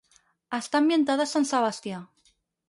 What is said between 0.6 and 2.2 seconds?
ambientada a Sant Sebastià.